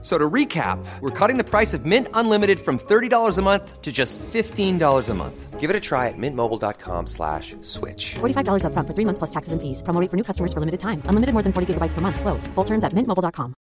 [0.00, 3.90] So to recap, we're cutting the price of Mint Unlimited from $30 a month to
[3.90, 5.58] just $15 a month.
[5.58, 8.14] Give it a try at mintmobile.com slash switch.
[8.20, 9.82] $45 upfront for three months plus taxes and fees.
[9.82, 11.02] Promo rate for new customers for limited time.
[11.06, 12.20] Unlimited more than 40 gigabytes per month.
[12.20, 12.46] Slows.
[12.54, 13.54] Full terms at mintmobile.com.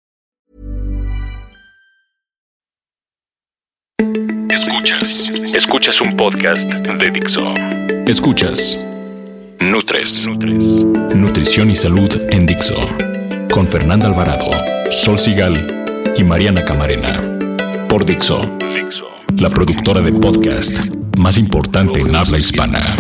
[4.52, 5.30] Escuchas.
[5.56, 7.54] Escuchas un podcast de Dixo.
[8.08, 8.78] Escuchas.
[9.62, 10.28] Nutres.
[10.28, 12.76] Nutrición y salud en Dixo.
[13.54, 14.52] Con Fernanda Alvarado,
[14.92, 15.85] Sol Sigal
[16.18, 17.20] y Mariana Camarena.
[17.90, 18.42] Por Dixo.
[19.36, 20.80] La productora de podcast
[21.18, 22.96] más importante en habla hispana.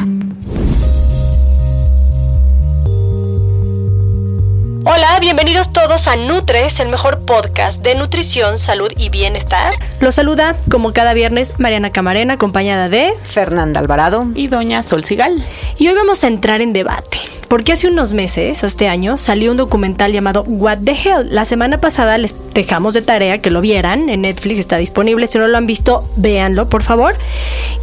[4.88, 9.73] Hola, bienvenidos todos a Nutres, el mejor podcast de nutrición, salud y bienestar.
[9.99, 15.44] Los saluda, como cada viernes, Mariana Camarena, acompañada de Fernanda Alvarado y Doña Sol Sigal.
[15.77, 17.17] Y hoy vamos a entrar en debate.
[17.56, 21.34] Porque hace unos meses, este año, salió un documental llamado What the Hell.
[21.34, 24.09] La semana pasada les dejamos de tarea que lo vieran.
[24.09, 25.25] En Netflix está disponible.
[25.25, 27.16] Si no lo han visto, véanlo, por favor.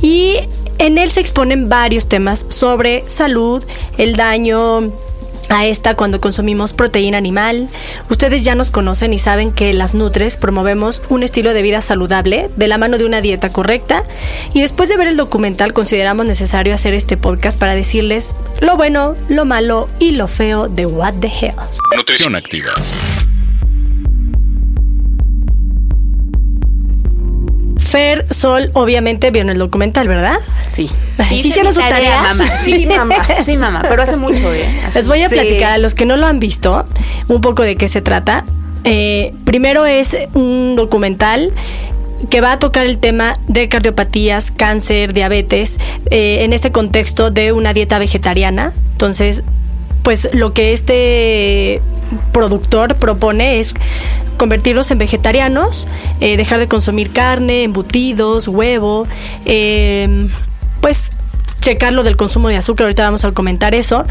[0.02, 0.40] Y
[0.76, 3.64] en él se exponen varios temas sobre salud,
[3.96, 4.92] el daño
[5.52, 7.68] a esta cuando consumimos proteína animal.
[8.10, 12.50] Ustedes ya nos conocen y saben que las Nutres promovemos un estilo de vida saludable
[12.56, 14.02] de la mano de una dieta correcta
[14.54, 19.14] y después de ver el documental consideramos necesario hacer este podcast para decirles lo bueno,
[19.28, 21.54] lo malo y lo feo de What the Hell.
[21.96, 22.72] Nutrición activa.
[27.92, 30.38] Fer Sol, obviamente vieron el documental, ¿verdad?
[30.66, 30.88] Sí.
[31.28, 32.22] Sí, se nos tarea.
[32.22, 32.46] Mamá.
[32.64, 33.14] Sí, mamá.
[33.44, 33.82] Sí, mamá.
[33.86, 34.64] Pero hace mucho, ¿eh?
[34.86, 36.86] Hace Les voy a platicar a los que no lo han visto
[37.28, 38.46] un poco de qué se trata.
[38.84, 41.52] Eh, primero es un documental
[42.30, 45.78] que va a tocar el tema de cardiopatías, cáncer, diabetes,
[46.10, 48.72] eh, en este contexto de una dieta vegetariana.
[48.92, 49.42] Entonces,
[50.02, 51.82] pues lo que este
[52.32, 53.74] productor propone es
[54.36, 55.86] convertirlos en vegetarianos,
[56.20, 59.06] eh, dejar de consumir carne, embutidos, huevo,
[59.44, 60.28] eh,
[60.80, 61.10] pues
[61.60, 64.04] checar lo del consumo de azúcar, ahorita vamos a comentar eso.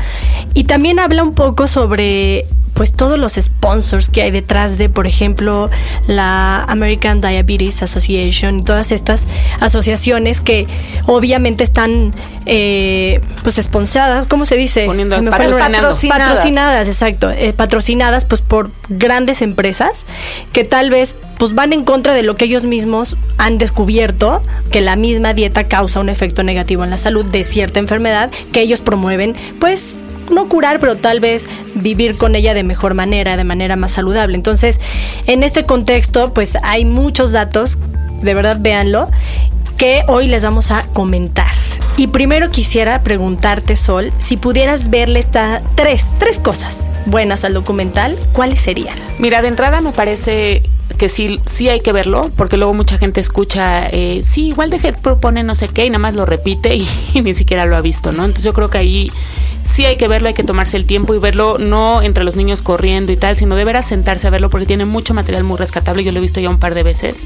[0.53, 5.07] Y también habla un poco sobre pues todos los sponsors que hay detrás de, por
[5.07, 5.69] ejemplo,
[6.07, 9.27] la American Diabetes Association y todas estas
[9.59, 10.67] asociaciones que
[11.05, 12.13] obviamente están
[12.45, 14.85] eh, pues esponsadas, ¿cómo se dice?
[14.85, 16.27] Poniendo- patrocinadas.
[16.29, 20.05] Patrocinadas, exacto, eh, patrocinadas pues por grandes empresas
[20.51, 24.81] que tal vez pues van en contra de lo que ellos mismos han descubierto, que
[24.81, 28.81] la misma dieta causa un efecto negativo en la salud de cierta enfermedad que ellos
[28.81, 29.95] promueven, pues
[30.31, 34.35] no curar, pero tal vez vivir con ella de mejor manera, de manera más saludable.
[34.35, 34.79] Entonces,
[35.27, 37.77] en este contexto, pues hay muchos datos,
[38.21, 39.09] de verdad véanlo,
[39.77, 41.49] que hoy les vamos a comentar.
[41.97, 48.17] Y primero quisiera preguntarte, Sol, si pudieras verle esta tres, tres cosas buenas al documental,
[48.31, 48.95] ¿cuáles serían?
[49.17, 50.63] Mira, de entrada me parece
[50.99, 54.77] que sí, sí hay que verlo, porque luego mucha gente escucha, eh, sí, igual de
[54.77, 57.75] Head propone no sé qué y nada más lo repite y, y ni siquiera lo
[57.75, 58.25] ha visto, ¿no?
[58.25, 59.11] Entonces yo creo que ahí
[59.63, 62.61] sí hay que verlo, hay que tomarse el tiempo y verlo no entre los niños
[62.61, 66.03] corriendo y tal, sino de veras sentarse a verlo porque tiene mucho material muy rescatable,
[66.03, 67.23] yo lo he visto ya un par de veces.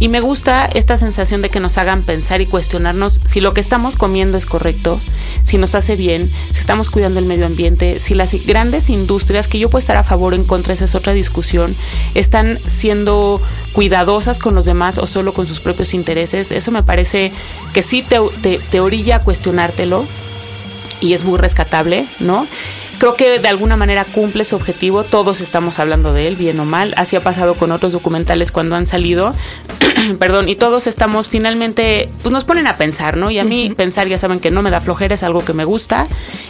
[0.00, 3.60] Y me gusta esta sensación de que nos hagan pensar y cuestionarnos si lo que
[3.60, 4.98] estamos comiendo es correcto,
[5.42, 9.58] si nos hace bien, si estamos cuidando el medio ambiente, si las grandes industrias, que
[9.58, 11.76] yo puedo estar a favor o en contra, esa es otra discusión,
[12.14, 13.42] están siendo
[13.74, 16.50] cuidadosas con los demás o solo con sus propios intereses.
[16.50, 17.30] Eso me parece
[17.74, 20.06] que sí te, te, te orilla a cuestionártelo
[21.00, 22.46] y es muy rescatable, ¿no?
[22.98, 26.66] Creo que de alguna manera cumple su objetivo, todos estamos hablando de él, bien o
[26.66, 29.34] mal, así ha pasado con otros documentales cuando han salido,
[30.18, 33.30] perdón, y todos estamos finalmente, pues nos ponen a pensar, ¿no?
[33.30, 35.64] Y a mí pensar, ya saben que no me da flojera, es algo que me
[35.64, 36.08] gusta,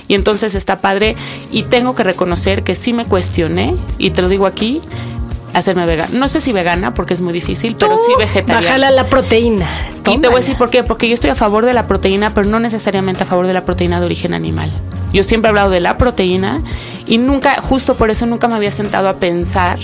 [0.09, 1.15] y entonces está padre,
[1.53, 4.81] y tengo que reconocer que sí me cuestioné, y te lo digo aquí,
[5.55, 6.11] hacerme vegana.
[6.13, 8.61] No sé si vegana, porque es muy difícil, pero sí vegetariana.
[8.67, 9.69] Bájale a la proteína.
[10.07, 12.33] Y te voy a decir por qué, porque yo estoy a favor de la proteína,
[12.35, 14.71] pero no necesariamente a favor de la proteína de origen animal.
[15.13, 16.63] Yo siempre he hablado de la proteína
[17.07, 19.79] y nunca, justo por eso nunca me había sentado a pensar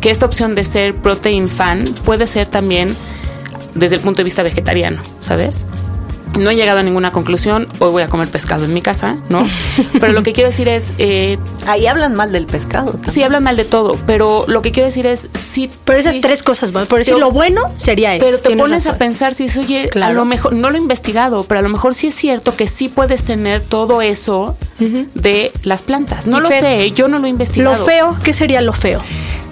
[0.00, 2.94] que esta opción de ser protein fan puede ser también
[3.74, 5.66] desde el punto de vista vegetariano, ¿sabes?
[6.38, 9.46] No he llegado a ninguna conclusión, hoy voy a comer pescado en mi casa, ¿no?
[10.00, 12.92] Pero lo que quiero decir es, eh, Ahí hablan mal del pescado.
[12.92, 13.10] también.
[13.12, 15.70] sí hablan mal de todo, pero lo que quiero decir es, sí.
[15.84, 18.24] Pero esas sí, tres cosas, por decir lo bueno sería eso.
[18.24, 20.14] Pero te pones a pensar si eso, oye, a Claro.
[20.14, 22.88] lo mejor, no lo he investigado, pero a lo mejor sí es cierto que sí
[22.88, 24.56] puedes tener todo eso
[25.14, 26.26] de las plantas.
[26.26, 27.76] No Y lo sé, yo no lo he investigado.
[27.76, 29.02] Lo feo, ¿qué sería lo feo?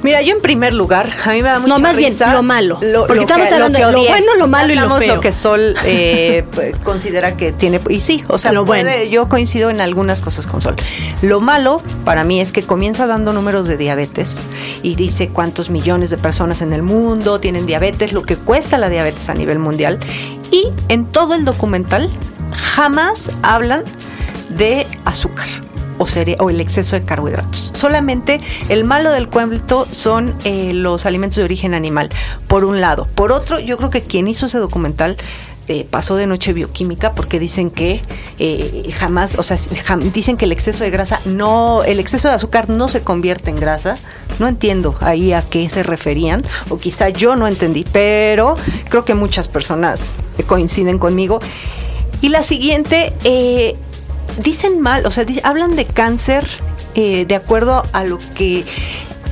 [0.03, 2.79] Mira, yo en primer lugar, a mí me da mucha No, más bien, lo malo.
[2.81, 5.17] lo- Porque lo estamos que- hablando de lo bueno, lo malo y lo feo.
[5.17, 6.45] lo que Sol eh,
[6.85, 7.81] considera que tiene.
[7.89, 9.05] Y sí, o sea, Lo puede- bueno.
[9.11, 10.77] yo coincido en algunas cosas con Sol.
[11.23, 14.45] Lo malo para mí es que comienza dando números de diabetes
[14.83, 18.89] y dice cuántos millones de personas en el mundo tienen diabetes, lo que cuesta la
[18.89, 19.99] diabetes a nivel mundial.
[20.51, 22.11] Y en todo el documental
[22.53, 23.85] jamás hablan
[24.51, 25.47] de azúcar
[25.99, 26.07] o,
[26.39, 27.71] o el exceso de carbohidratos.
[27.75, 32.09] Solamente el malo del cuento son eh, los alimentos de origen animal,
[32.47, 33.07] por un lado.
[33.15, 35.17] Por otro, yo creo que quien hizo ese documental
[35.69, 38.01] eh, pasó de noche bioquímica porque dicen que
[38.39, 39.57] eh, jamás, o sea,
[40.13, 43.57] dicen que el exceso de grasa no, el exceso de azúcar no se convierte en
[43.57, 43.97] grasa.
[44.39, 48.57] No entiendo ahí a qué se referían, o quizá yo no entendí, pero
[48.89, 50.13] creo que muchas personas
[50.47, 51.41] coinciden conmigo.
[52.21, 53.77] Y la siguiente, eh,
[54.43, 56.47] dicen mal, o sea, hablan de cáncer
[56.95, 58.65] eh, de acuerdo a lo que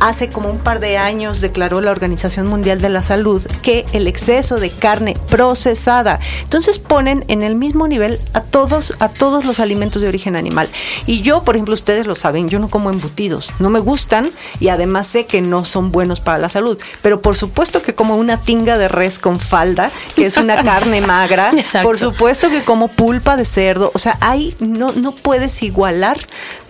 [0.00, 4.06] hace como un par de años declaró la Organización Mundial de la Salud que el
[4.06, 6.20] exceso de carne procesada.
[6.42, 10.68] Entonces ponen en el mismo nivel a todos a todos los alimentos de origen animal.
[11.06, 14.68] Y yo, por ejemplo, ustedes lo saben, yo no como embutidos, no me gustan y
[14.68, 18.40] además sé que no son buenos para la salud, pero por supuesto que como una
[18.40, 21.86] tinga de res con falda, que es una carne magra, Exacto.
[21.86, 26.18] por supuesto que como pulpa de cerdo, o sea, hay no no puedes igualar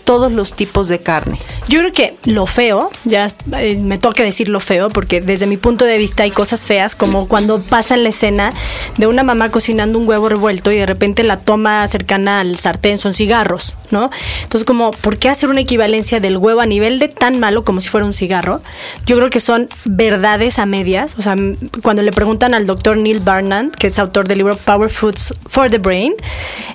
[0.07, 1.37] todos los tipos de carne.
[1.69, 5.57] Yo creo que lo feo, ya eh, me toca decir lo feo, porque desde mi
[5.57, 8.53] punto de vista hay cosas feas, como cuando pasa la escena
[8.97, 12.99] de una mamá cocinando un huevo revuelto y de repente la toma cercana al sartén
[12.99, 14.11] son cigarros, ¿no?
[14.45, 17.81] Entonces, como, ¿por qué hacer una equivalencia del huevo a nivel de tan malo como
[17.81, 18.61] si fuera un cigarro?
[19.07, 21.17] Yo creo que son verdades a medias.
[21.19, 21.35] O sea,
[21.83, 25.69] cuando le preguntan al doctor Neil Barnard, que es autor del libro Power Foods for
[25.69, 26.15] the Brain,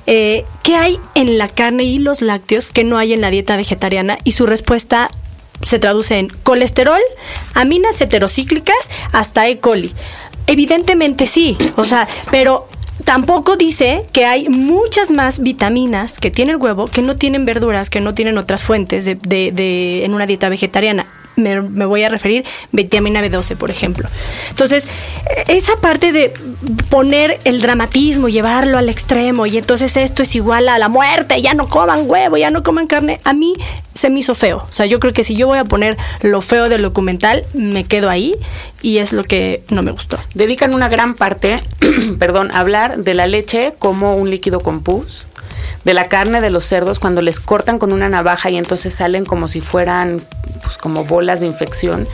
[0.06, 3.56] eh, ¿qué hay en la carne y los lácteos que no hay en la dieta
[3.58, 4.18] vegetariana?
[4.24, 5.10] Y su respuesta
[5.62, 7.00] se traduce en colesterol,
[7.54, 8.76] aminas heterocíclicas,
[9.12, 9.60] hasta E.
[9.60, 9.94] coli.
[10.48, 12.68] Evidentemente sí, o sea, pero
[13.06, 17.90] tampoco dice que hay muchas más vitaminas que tiene el huevo que no tienen verduras,
[17.90, 21.06] que no tienen otras fuentes de- de- en una dieta vegetariana.
[21.42, 24.08] Me, voy a referir vitamina B12, por ejemplo.
[24.50, 24.86] Entonces,
[25.48, 26.34] esa parte de
[26.90, 31.54] poner el dramatismo, llevarlo al extremo, y entonces esto es igual a la muerte, ya
[31.54, 33.56] no coman huevo, ya no coman carne, a mí
[33.94, 34.66] se me hizo feo.
[34.70, 37.84] O sea, yo creo que si yo voy a poner lo feo del documental, me
[37.84, 38.36] quedo ahí
[38.82, 40.18] y es lo que no me gustó.
[40.34, 41.62] Dedican una gran parte,
[42.20, 44.82] perdón, a hablar de la leche como un líquido con
[45.84, 49.26] de la carne de los cerdos cuando les cortan con una navaja y entonces salen
[49.26, 50.22] como si fueran
[50.64, 52.08] pues como bolas de infección.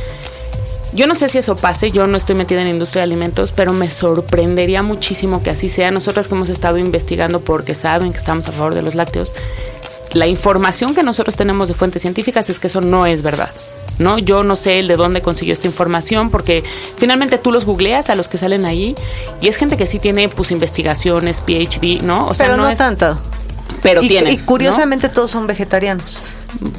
[0.94, 3.74] Yo no sé si eso pase, yo no estoy metida en industria de alimentos, pero
[3.74, 5.92] me sorprendería muchísimo que así sea.
[5.92, 9.36] Nosotras que hemos estado investigando porque saben que estamos a favor de los lácteos,
[10.14, 13.52] la información que nosotros tenemos de fuentes científicas es que eso no es verdad.
[14.00, 14.18] ¿no?
[14.20, 16.64] Yo no sé el de dónde consiguió esta información porque
[16.98, 18.94] finalmente tú los googleas a los que salen ahí
[19.42, 22.28] y es gente que sí tiene pues investigaciones, PhD, ¿no?
[22.28, 23.18] O sea, pero no, es- tanto.
[23.82, 26.22] Pero y, tienen, y curiosamente todos son vegetarianos.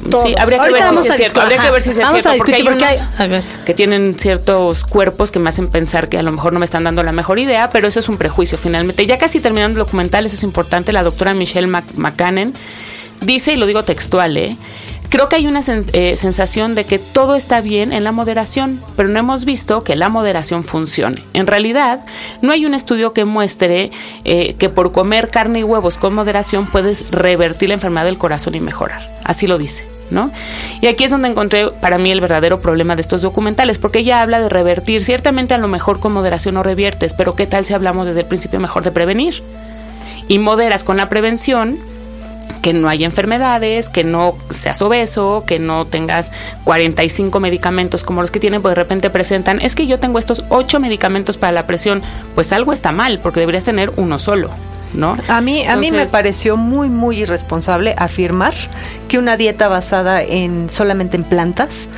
[0.09, 0.23] ¿no?
[0.23, 1.41] Sí, habría que ver si es cierto.
[1.41, 3.27] Habría que ver si es Vamos cierto a porque hay discutir porque unos hay- a
[3.27, 3.43] ver.
[3.65, 6.83] que tienen ciertos cuerpos que me hacen pensar que a lo mejor no me están
[6.83, 9.05] dando la mejor idea, pero eso es un prejuicio finalmente.
[9.05, 12.53] Ya casi terminando el documental, eso es importante, la doctora Michelle McCannon
[13.21, 14.57] dice, y lo digo textual, ¿eh?
[15.09, 19.09] Creo que hay una eh, sensación de que todo está bien en la moderación, pero
[19.09, 21.23] no hemos visto que la moderación funcione.
[21.33, 22.05] En realidad,
[22.43, 23.89] no hay un estudio que muestre
[24.23, 28.53] eh, que por comer carne y huevos con moderación puedes revertir la enfermedad del corazón
[28.53, 29.09] y mejorar.
[29.23, 29.85] Así lo dice.
[30.11, 30.31] ¿No?
[30.81, 34.23] Y aquí es donde encontré para mí el verdadero problema de estos documentales, porque ella
[34.23, 37.75] habla de revertir, ciertamente a lo mejor con moderación no reviertes, pero ¿qué tal si
[37.75, 39.43] hablamos desde el principio mejor de prevenir?
[40.27, 41.77] Y moderas con la prevención,
[42.61, 46.31] que no haya enfermedades, que no seas obeso, que no tengas
[46.65, 50.43] 45 medicamentos como los que tienen, pues de repente presentan, es que yo tengo estos
[50.49, 52.01] 8 medicamentos para la presión,
[52.35, 54.49] pues algo está mal, porque deberías tener uno solo.
[54.91, 55.15] ¿No?
[55.27, 58.55] A mí, a mí me pareció muy, muy irresponsable afirmar
[59.09, 61.89] que una dieta basada en solamente en plantas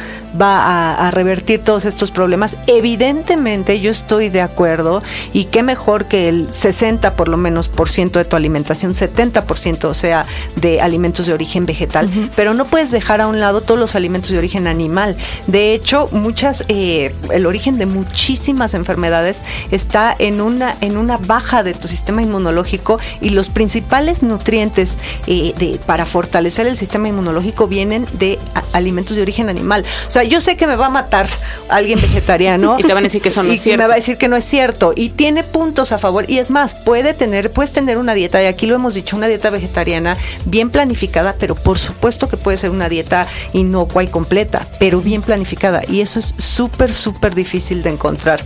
[0.41, 2.55] va a, a revertir todos estos problemas.
[2.65, 5.01] Evidentemente, yo estoy de acuerdo
[5.33, 9.45] y qué mejor que el 60 por lo menos por ciento de tu alimentación, 70
[9.45, 10.25] por ciento, o sea,
[10.55, 14.29] de alimentos de origen vegetal, pero no puedes dejar a un lado todos los alimentos
[14.31, 15.15] de origen animal.
[15.47, 19.41] De hecho, muchas, eh, el origen de muchísimas enfermedades
[19.71, 25.53] está en una, en una baja de tu sistema inmunológico y los principales nutrientes eh,
[25.57, 28.37] de- para fortalecer el sistema sistema inmunológico vienen de
[28.73, 29.85] alimentos de origen animal.
[30.07, 31.27] O sea, yo sé que me va a matar
[31.69, 32.77] alguien vegetariano.
[32.81, 33.81] Y te van a decir que eso no y es cierto.
[33.81, 34.93] me va a decir que no es cierto.
[34.95, 36.29] Y tiene puntos a favor.
[36.29, 39.27] Y es más, puede tener, puedes tener una dieta, y aquí lo hemos dicho, una
[39.27, 44.67] dieta vegetariana bien planificada, pero por supuesto que puede ser una dieta inocua y completa,
[44.79, 45.81] pero bien planificada.
[45.87, 48.41] Y eso es súper, súper difícil de encontrar.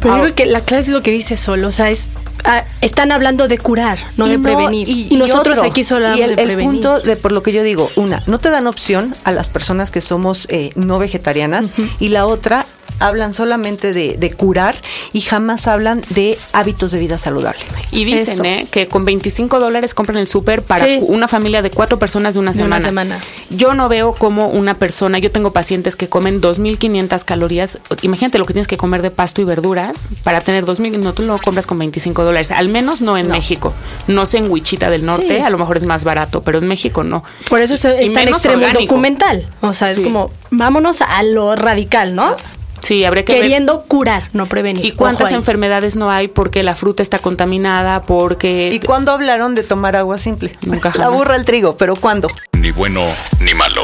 [0.00, 2.06] Pero yo creo que la clave es lo que dice Sol, o sea, es
[2.44, 4.88] ah, están hablando de curar, no Y de prevenir.
[4.88, 6.70] Y, nosotros otro, aquí solo y hablamos el, de el prevenir.
[6.72, 9.90] punto de por lo que yo digo, una, no te dan opción a las personas
[9.90, 12.66] que somos eh, no vegetarianas y la otra
[13.00, 14.76] hablan solamente de, de curar
[15.12, 17.60] y jamás hablan de hábitos de vida saludable.
[17.90, 18.44] Y dicen.
[18.44, 18.66] ¿eh?
[18.70, 20.98] que con 25 dólares compran el súper para Sí.
[21.02, 23.18] una familia de cuatro personas de una De una semana.
[23.18, 23.20] semana.
[23.50, 27.78] Yo no veo como una persona, yo tengo pacientes que comen 2.500 calorías.
[28.02, 30.98] Imagínate lo que tienes que comer de pasto y verduras para tener 2.000.
[30.98, 32.50] No, tú lo compras con 25 dólares.
[32.50, 33.72] Al menos no en México.
[34.06, 35.42] No sé en Wichita del Norte, Sí.
[35.42, 37.22] a lo mejor es más barato, pero en México no.
[37.48, 38.80] Por eso es, Y es tan extremo orgánico.
[38.82, 39.46] documental.
[39.60, 42.36] O sea, es como, vámonos a lo radical, ¿no?
[42.84, 44.84] Sí, habría que ver- Queriendo curar, no prevenir.
[44.84, 48.70] ¿Y cuántas enfermedades no hay porque la fruta está contaminada, porque...
[48.74, 50.54] ¿Y cuándo hablaron de tomar agua simple?
[50.66, 51.18] Nunca La jamás.
[51.18, 52.28] burra el trigo, pero ¿cuándo?
[52.52, 53.02] Ni bueno
[53.40, 53.82] ni malo.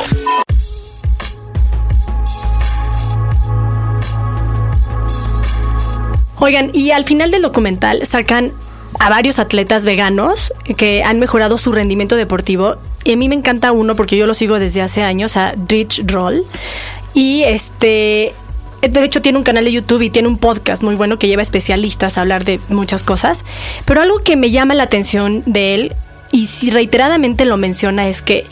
[6.38, 8.52] Oigan, y al final del documental sacan
[8.98, 12.76] a varios atletas veganos que han mejorado su rendimiento deportivo.
[13.04, 16.02] Y a mí me encanta uno porque yo lo sigo desde hace años, a Rich
[16.06, 16.44] Roll.
[17.12, 18.34] Y este.
[18.82, 21.42] De hecho, tiene un canal de YouTube y tiene un podcast muy bueno que lleva
[21.42, 23.44] especialistas a hablar de muchas cosas.
[23.84, 25.96] Pero algo que me llama la atención de él,
[26.32, 28.46] y si reiteradamente lo menciona, es que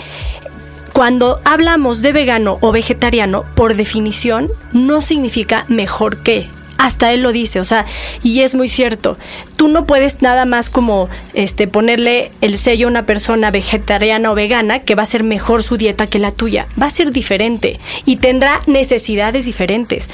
[0.92, 6.48] cuando hablamos de vegano o vegetariano, por definición, no significa mejor que.
[6.78, 7.84] Hasta él lo dice, o sea,
[8.22, 9.18] y es muy cierto.
[9.56, 14.36] Tú no puedes nada más como este ponerle el sello a una persona vegetariana o
[14.36, 16.68] vegana que va a ser mejor su dieta que la tuya.
[16.80, 20.08] Va a ser diferente y tendrá necesidades diferentes.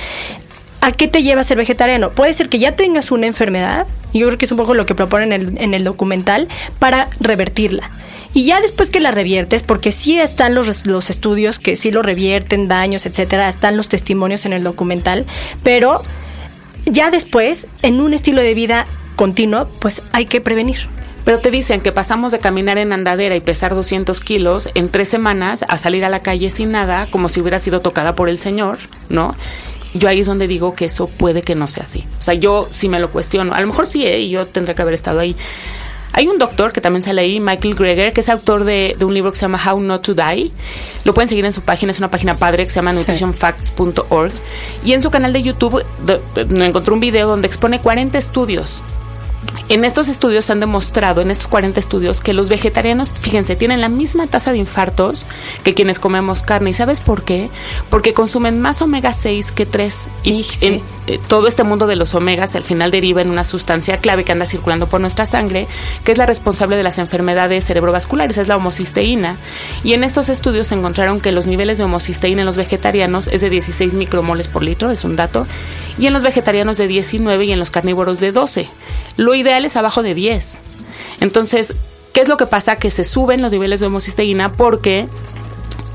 [0.81, 2.11] ¿A qué te lleva ser vegetariano?
[2.11, 4.95] Puede ser que ya tengas una enfermedad, yo creo que es un poco lo que
[4.95, 7.91] proponen en el, en el documental, para revertirla.
[8.35, 12.03] Y ya después que la reviertes, porque sí están los, los estudios que sí lo
[12.03, 15.25] revierten, daños, etcétera, están los testimonios en el documental,
[15.63, 16.03] pero
[16.87, 18.87] ya después, en un estilo de vida
[19.17, 20.89] continuo, pues hay que prevenir.
[21.25, 25.09] Pero te dicen que pasamos de caminar en andadera y pesar 200 kilos en tres
[25.09, 28.39] semanas a salir a la calle sin nada, como si hubiera sido tocada por el
[28.39, 29.35] Señor, ¿no?
[29.95, 32.05] Yo ahí es donde digo que eso puede que no sea así.
[32.19, 33.55] O sea, yo sí me lo cuestiono.
[33.55, 34.29] A lo mejor sí, ¿eh?
[34.29, 35.35] yo tendré que haber estado ahí.
[36.17, 39.13] Hay un doctor que también sale ahí, Michael Greger, que es autor de, de un
[39.13, 40.53] libro que se llama How Not to Die.
[41.05, 44.31] Lo pueden seguir en su página, es una página padre que se llama nutritionfacts.org.
[44.85, 48.81] Y en su canal de YouTube de- de- encontró un video donde expone 40 estudios
[49.69, 53.81] en estos estudios se han demostrado, en estos 40 estudios, que los vegetarianos, fíjense, tienen
[53.81, 55.27] la misma tasa de infartos
[55.63, 56.71] que quienes comemos carne.
[56.71, 57.49] ¿Y sabes por qué?
[57.89, 60.09] Porque consumen más omega 6 que 3.
[60.23, 60.67] Y Sí.
[60.67, 64.25] en, eh, todo este mundo de los omegas al final deriva en una sustancia clave
[64.25, 65.67] que anda circulando por nuestra sangre,
[66.05, 69.37] que es la responsable de las enfermedades cerebrovasculares, es la homocisteína.
[69.83, 73.41] Y en estos estudios se encontraron que los niveles de homocisteína en los vegetarianos es
[73.41, 75.47] de 16 micromoles por litro, es un dato,
[75.99, 78.69] y en los vegetarianos de 19 y en los carnívoros de 12.
[79.17, 80.59] Lo ideal es abajo de 10.
[81.21, 81.75] Entonces,
[82.13, 82.77] ¿qué es lo que pasa?
[82.77, 85.07] Que se suben los niveles de homocisteína porque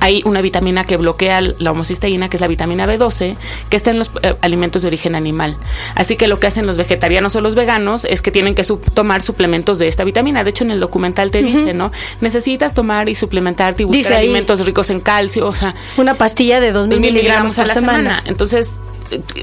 [0.01, 3.35] hay una vitamina que bloquea la homocisteína, que es la vitamina B12,
[3.69, 5.57] que está en los eh, alimentos de origen animal.
[5.93, 8.77] Así que lo que hacen los vegetarianos o los veganos es que tienen que su-
[8.77, 10.45] tomar suplementos de esta vitamina.
[10.45, 11.91] De hecho, en el documental te dice, ¿no?
[12.21, 16.13] Necesitas tomar y suplementarte y buscar Dice ahí- alimentos ricos en calcio, o sea, Una
[16.13, 18.23] pastilla de 2.000 mil miligramos a la semana.
[18.25, 18.69] Entonces,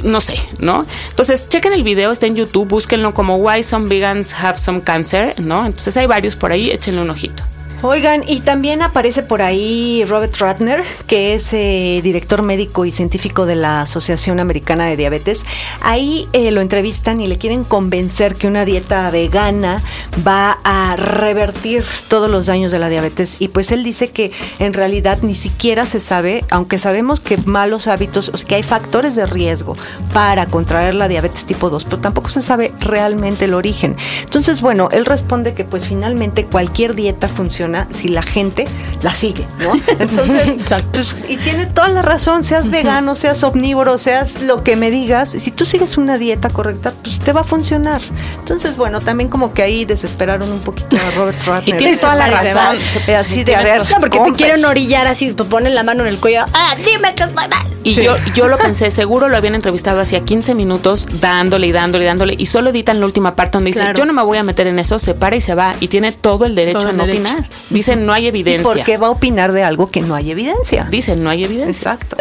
[0.02, 0.86] no sé, ¿no?
[1.10, 5.34] Entonces, chequen el video, está en YouTube, búsquenlo como Why Some Vegans Have Some Cancer,
[5.40, 5.66] ¿no?
[5.66, 7.42] Entonces hay varios por ahí, échenle un ojito.
[7.82, 13.44] Oigan, y también aparece por ahí Robert Ratner, que es eh, director médico y científico
[13.44, 15.44] de la Asociación Americana de Diabetes.
[15.82, 19.82] Ahí eh, lo entrevistan y le quieren convencer que una dieta vegana
[20.26, 23.36] va a revertir todos los daños de la diabetes.
[23.40, 27.88] Y pues él dice que en realidad ni siquiera se sabe, aunque sabemos que malos
[27.88, 29.76] hábitos, o que hay factores de riesgo
[30.14, 33.96] para contraer la diabetes tipo 2, pero tampoco se sabe realmente el origen.
[34.22, 38.66] Entonces, bueno, él responde que pues finalmente cualquier dieta funciona si la gente
[39.02, 39.74] la sigue, ¿no?
[39.98, 40.56] Entonces,
[40.92, 45.30] pues, y tiene toda la razón, seas vegano, seas omnívoro, seas lo que me digas,
[45.30, 48.00] si tú sigues una dieta correcta, pues te va a funcionar.
[48.38, 51.66] Entonces, bueno, también como que ahí desesperaron un poquito a Robert Ratner.
[51.76, 52.78] Y tiene toda la razón.
[53.16, 56.08] Así de, a ver, No, porque te quieren orillar así, pues ponen la mano en
[56.08, 56.44] el cuello.
[56.52, 57.75] Ah, dime que estoy mal.
[57.86, 58.02] Y Sí.
[58.02, 62.06] yo, yo lo pensé, seguro lo habían entrevistado hacía 15 minutos, dándole y dándole y
[62.06, 63.96] dándole, y solo editan la última parte donde dice, Claro.
[63.96, 66.10] yo no me voy a meter en eso, se para y se va, y tiene
[66.12, 67.22] todo el derecho Todo a no derecho.
[67.32, 67.48] opinar.
[67.70, 68.64] Dicen, no hay ¿Y evidencia.
[68.64, 70.88] por qué va a opinar de algo que no hay evidencia?
[70.90, 71.92] Dicen, no hay evidencia.
[71.92, 72.16] Exacto.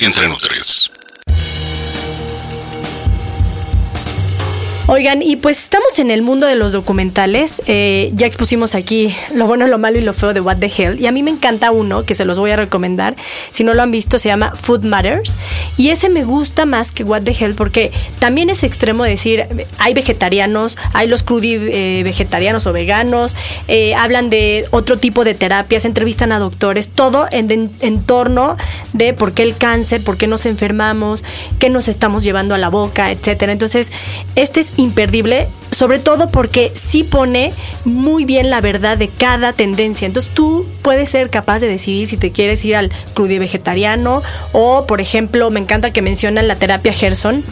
[0.00, 0.87] Entre Nutres.
[4.90, 7.60] Oigan, y pues estamos en el mundo de los documentales.
[7.66, 10.98] Eh, ya expusimos aquí lo bueno, lo malo y lo feo de What the Hell.
[10.98, 13.14] Y a mí me encanta uno que se los voy a recomendar.
[13.50, 15.36] Si no lo han visto, se llama Food Matters.
[15.76, 19.44] Y ese me gusta más que What the Hell porque también es extremo decir,
[19.76, 23.36] hay vegetarianos, hay los crudi eh, vegetarianos o veganos,
[23.68, 28.56] eh, hablan de otro tipo de terapias, entrevistan a doctores, todo en, en- en torno
[28.94, 31.24] de por qué el cáncer, por qué nos enfermamos,
[31.58, 33.52] qué nos estamos llevando a la boca, etcétera.
[33.52, 33.92] Entonces,
[34.34, 37.52] este es imperdible, sobre todo porque sí pone
[37.84, 40.06] muy bien la verdad de cada tendencia.
[40.06, 42.90] Entonces, tú puedes ser capaz de decidir si te quieres ir al
[43.38, 47.44] vegetariano o, por ejemplo, me encanta que mencionan la terapia Gerson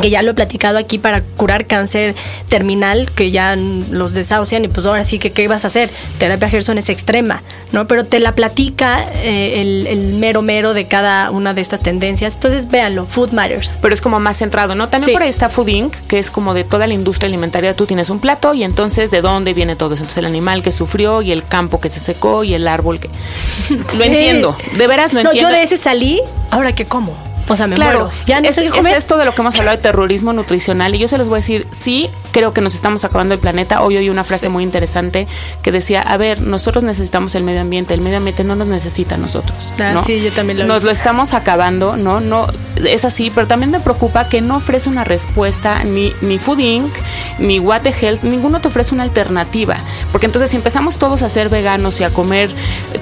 [0.00, 2.14] que ya lo he platicado aquí para curar cáncer
[2.48, 5.90] terminal, que ya los desahucian y pues ahora sí que qué vas a hacer.
[6.18, 7.86] Terapia Gerson es extrema, ¿no?
[7.86, 12.34] Pero te la platica eh, el, el mero mero de cada una de estas tendencias.
[12.34, 13.78] Entonces véanlo, Food Matters.
[13.80, 14.88] pero es como más centrado, ¿no?
[14.88, 15.12] También Sí.
[15.12, 17.74] por ahí está Food Inc., que es como de toda la industria alimentaria.
[17.76, 20.02] Tú tienes un plato y entonces de dónde viene todo eso.
[20.02, 23.08] Entonces el animal que sufrió y el campo que se secó y el árbol que...
[23.98, 25.50] Lo entiendo, de veras lo no, entiendo.
[25.50, 26.20] yo de ese salí,
[26.50, 27.16] ahora qué como.
[27.48, 28.16] O sea, me Claro, muero.
[28.26, 31.18] Ya no es, esto de lo que hemos hablado de terrorismo nutricional y yo se
[31.18, 33.82] los voy a decir, sí, creo que nos estamos acabando el planeta.
[33.82, 35.26] Hoy oí una frase muy interesante
[35.62, 39.16] que decía, a ver, nosotros necesitamos el medio ambiente, el medio ambiente no nos necesita
[39.16, 39.72] a nosotros.
[39.78, 40.04] Ah, ¿no?
[40.04, 40.86] sí, yo también lo Nos vi.
[40.86, 42.20] lo estamos acabando, ¿no?
[42.20, 42.46] No,
[42.76, 46.94] es así, pero también me preocupa que no ofrece una respuesta ni, ni Food Inc.,
[47.38, 49.78] ni What the Health, ninguno te ofrece una alternativa.
[50.10, 52.50] Porque entonces si empezamos todos a ser veganos y a comer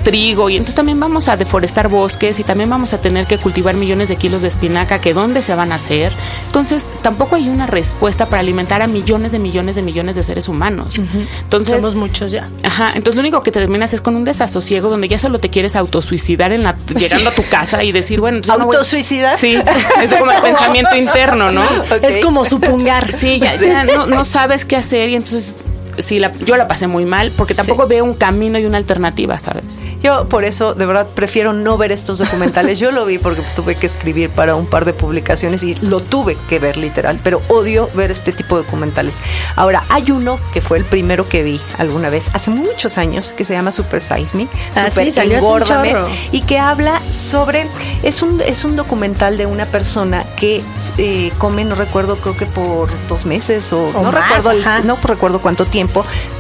[0.03, 3.75] trigo, y entonces también vamos a deforestar bosques y también vamos a tener que cultivar
[3.75, 6.11] millones de kilos de espinaca, que dónde se van a hacer.
[6.47, 10.49] Entonces tampoco hay una respuesta para alimentar a millones de millones de millones de seres
[10.49, 10.95] humanos.
[11.43, 12.49] Entonces, Somos muchos ya.
[12.65, 15.51] Ajá, entonces lo único que te terminas es con un desasosiego donde ya solo te
[15.51, 19.39] quieres autosuicidar en la, llegando a tu casa y decir, bueno, no voy- ¿Autosuicidar?
[19.39, 19.55] Sí,
[20.03, 21.63] es como el pensamiento interno, ¿no?
[22.03, 23.13] Es como supungar.
[23.23, 25.55] Sí, ya, ya no, no sabes qué hacer y entonces
[25.99, 29.39] sí, la, yo la pasé muy mal porque tampoco veo un camino y una alternativa,
[29.39, 29.83] ¿sabes?
[30.03, 32.79] Yo por eso de verdad prefiero no ver estos documentales.
[32.79, 36.37] Yo lo vi porque tuve que escribir para un par de publicaciones y lo tuve
[36.49, 39.21] que ver literal, pero odio ver este tipo de documentales.
[39.57, 43.45] Ahora, hay uno que fue el primero que vi alguna vez, hace muchos años, que
[43.45, 46.09] se llama Super Size Me, Ah, Super sí, salió hace un Engórdame, chorro.
[46.33, 47.67] y que habla sobre,
[48.03, 50.63] es un, es un documental de una persona que
[50.99, 54.81] eh, come, no recuerdo, creo que por dos meses o, O no más, recuerdo, ajá.
[54.81, 55.92] no recuerdo cuánto tiempo,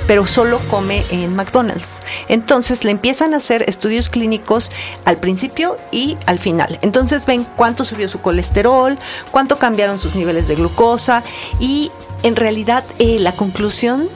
[0.07, 2.03] pero solo come en McDonald's.
[2.29, 4.71] Entonces le empiezan a hacer estudios clínicos
[5.05, 6.79] al principio y al final.
[6.83, 8.99] Entonces ven cuánto subió su colesterol,
[9.31, 11.23] cuánto cambiaron sus niveles de glucosa
[11.61, 11.91] y
[12.23, 14.09] en realidad eh, la conclusión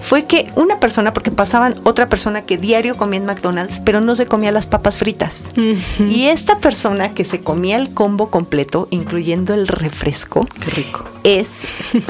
[0.00, 4.14] fue que una persona, porque pasaban otra persona que diario comía en McDonald's, pero no
[4.14, 5.52] se comía las papas fritas.
[5.98, 11.04] Y esta persona que se comía el combo completo, incluyendo el refresco, Qué rico.
[11.24, 11.62] es,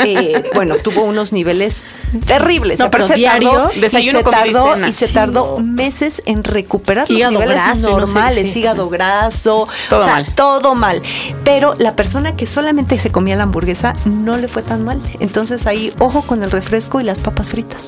[0.04, 1.84] eh, bueno, tuvo unos niveles
[2.26, 2.78] terribles.
[2.78, 4.88] No, pero se diario, tardó- y desayuno, se y tardó, cena.
[4.88, 5.64] y se Sí, tardó no.
[5.66, 8.58] meses en recuperar Hígado los niveles graso no sé, normales, sí.
[8.60, 10.34] hígado graso, Todo o sea, mal.
[10.34, 11.02] todo mal.
[11.44, 15.00] Pero la persona que solamente se comía la hamburguesa no le fue tan mal.
[15.20, 17.79] Entonces ahí, ojo con el refresco y las papas fritas.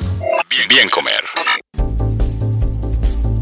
[0.49, 1.23] Bien, bien comer.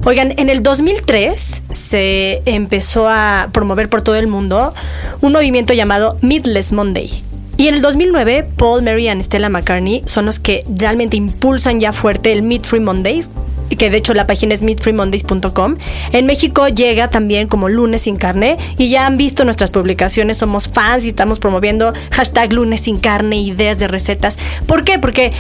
[0.04, 4.74] Oigan, en el 2003 se empezó a promover por todo el mundo
[5.20, 7.22] un movimiento llamado Meatless Monday.
[7.56, 11.92] Y en el 2009, Paul, Mary y Stella McCartney son los que realmente impulsan ya
[11.92, 13.30] fuerte el Meat Free Mondays,
[13.76, 15.76] que de hecho la página es meatfreemondays.com.
[16.12, 20.68] En México llega también como lunes sin carne y ya han visto nuestras publicaciones, somos
[20.68, 24.38] fans y estamos promoviendo hashtag lunes sin carne, ideas de recetas.
[24.66, 24.98] ¿Por qué?
[24.98, 25.32] Porque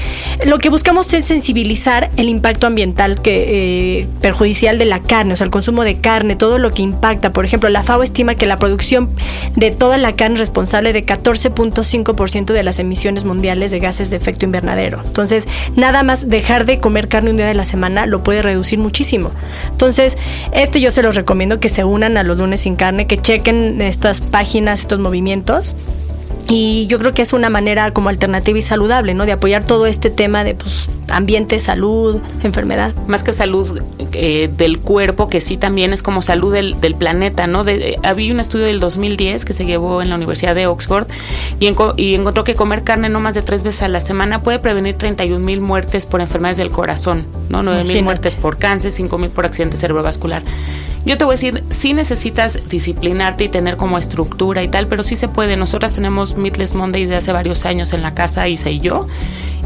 [0.44, 5.36] lo que buscamos es sensibilizar el impacto ambiental que eh, perjudicial de la carne, o
[5.36, 7.32] sea, el consumo de carne, todo lo que impacta.
[7.32, 9.10] Por ejemplo, la FAO estima que la producción
[9.56, 14.16] de toda la carne es responsable de 14.5% de las emisiones mundiales de gases de
[14.16, 15.02] efecto invernadero.
[15.04, 18.78] Entonces, nada más dejar de comer carne un día de la semana lo puede reducir
[18.78, 19.30] muchísimo.
[19.70, 20.16] Entonces,
[20.52, 23.80] este yo se los recomiendo que se unan a los lunes sin carne, que chequen
[23.82, 25.76] estas páginas, estos movimientos.
[26.48, 29.26] Y yo creo que es una manera como alternativa y saludable, ¿no?
[29.26, 32.94] De apoyar todo este tema de pues, ambiente, salud, enfermedad.
[33.06, 37.46] Más que salud eh, del cuerpo, que sí también es como salud del, del planeta,
[37.46, 37.64] ¿no?
[37.64, 41.06] De, eh, había un estudio del 2010 que se llevó en la Universidad de Oxford
[41.60, 44.58] y, y encontró que comer carne no más de tres veces a la semana puede
[44.58, 47.62] prevenir 31 mil muertes por enfermedades del corazón, ¿no?
[47.62, 50.42] 9 mil muertes por cáncer, 5 mil por accidente cerebrovascular.
[51.04, 55.02] Yo te voy a decir, sí necesitas disciplinarte y tener como estructura y tal, pero
[55.02, 55.56] sí se puede.
[55.56, 59.06] Nosotras tenemos Meatless Monday de hace varios años en la casa, Isa y yo.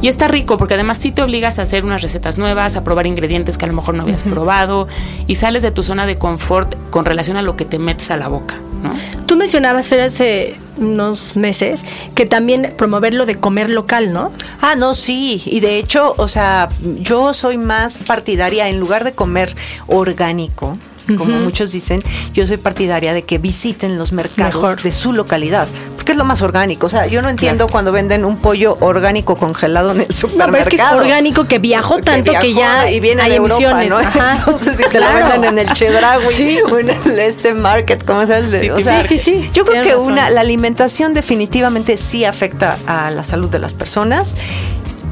[0.01, 3.07] Y está rico porque además sí te obligas a hacer unas recetas nuevas, a probar
[3.07, 4.87] ingredientes que a lo mejor no habías probado
[5.27, 8.16] y sales de tu zona de confort con relación a lo que te metes a
[8.16, 8.92] la boca, ¿no?
[9.27, 14.31] Tú mencionabas, Fer, hace unos meses que también promover lo de comer local, ¿no?
[14.61, 15.42] Ah, no, sí.
[15.47, 16.68] Y de hecho, o sea,
[17.01, 19.55] yo soy más partidaria, en lugar de comer
[19.87, 20.77] orgánico,
[21.18, 24.82] como muchos dicen, yo soy partidaria de que visiten los mercados Mejor.
[24.82, 26.86] de su localidad, porque es lo más orgánico.
[26.86, 30.52] O sea, yo no entiendo cuando venden un pollo orgánico congelado en el No, supermercado.
[30.52, 33.36] pero es que es orgánico que viajó tanto que, viajó ya y viene hay de
[33.36, 33.88] Europa, emisiones.
[33.90, 33.98] ¿no?
[33.98, 34.36] Ajá.
[34.46, 36.58] Entonces, si te lo venden en el Chedraui Sí.
[36.70, 38.58] o en el este market, ¿cómo se llama?
[38.60, 39.50] Sí, O sea, sí, sí, sí.
[39.52, 40.12] Yo creo Tienes que razón.
[40.12, 44.34] una, la alimentación definitivamente sí afecta a la salud de las personas,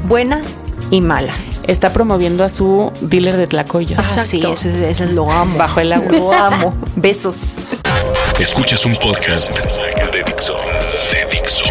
[0.09, 0.43] buena
[0.91, 1.33] y mala.
[1.67, 3.99] Está promoviendo a su dealer de tlacoyos.
[3.99, 5.59] Ah, sí, ese, ese lo amo.
[5.59, 6.13] Bajo el agua.
[6.13, 6.75] Lo amo.
[6.97, 7.55] Besos.
[8.39, 10.55] Escuchas un podcast de Dixo.
[11.13, 11.65] De Dixo.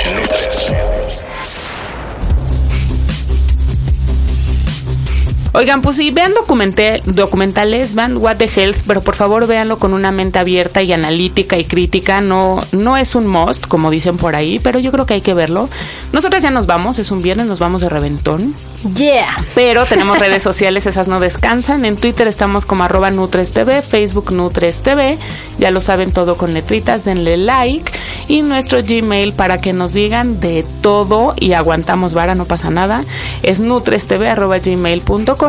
[5.54, 9.94] Oigan, pues sí, vean documental- documentales, vean What the Health, pero por favor véanlo con
[9.94, 12.22] una mente abierta y analítica y crítica.
[12.22, 15.34] No, no es un must, como dicen por ahí, pero yo creo que hay que
[15.34, 15.70] verlo.
[16.14, 18.54] Nosotras ya nos vamos, es un viernes, nos vamos de reventón.
[18.96, 19.28] Yeah.
[19.54, 21.84] Pero tenemos redes sociales, esas no descansan.
[21.84, 25.18] En Twitter estamos como arroba NutresTV, Facebook NutresTV.
[25.60, 27.92] Ya lo saben todo con letritas, denle like.
[28.30, 33.04] Y nuestro Gmail para que nos digan de todo y aguantamos vara, no pasa nada.
[33.44, 35.41] Es nutrestv arroba gmail.com.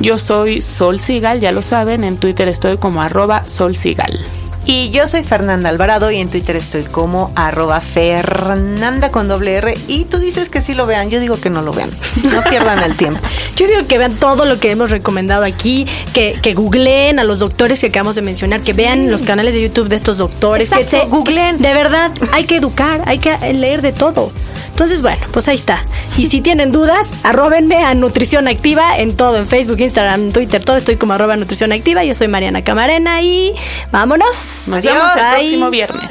[0.00, 2.04] Yo soy Sol Sigal, ya lo saben.
[2.04, 4.20] En Twitter estoy como arroba Sol Sigal.
[4.66, 9.76] Y yo soy Fernanda Alvarado y en Twitter estoy como arroba Fernanda con doble R.
[9.88, 11.90] Y tú dices que sí lo vean, yo digo que no lo vean.
[12.32, 13.20] No pierdan el tiempo.
[13.56, 17.38] Yo digo que vean todo lo que hemos recomendado aquí, que, que googleen a los
[17.38, 20.84] doctores que acabamos de mencionar, que vean los canales de YouTube de estos doctores, que
[20.86, 21.58] se googleen.
[21.58, 24.32] De verdad, hay que educar, hay que leer de todo.
[24.74, 25.84] Entonces, bueno, pues ahí está.
[26.16, 30.76] Y si tienen dudas, arrobenme a Nutrición Activa en todo, en Facebook, Instagram, Twitter, todo.
[30.76, 32.02] Estoy como arroba Nutrición Activa.
[32.02, 33.54] Yo soy Mariana Camarena y
[33.92, 34.34] vámonos.
[34.66, 34.94] Nos Adiós.
[34.94, 36.10] vemos el próximo viernes.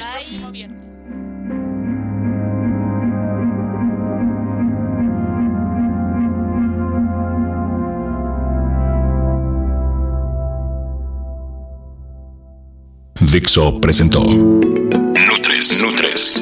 [13.19, 15.81] Dixo presentó Nutres.
[15.81, 16.41] Nutres.